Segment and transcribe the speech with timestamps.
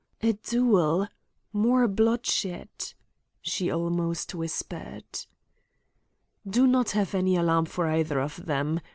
[0.23, 1.07] "A duel!
[1.53, 2.95] More bloodshed!"
[3.39, 5.05] she almost whispered.
[6.49, 8.81] "Do not have any alarm for either of them.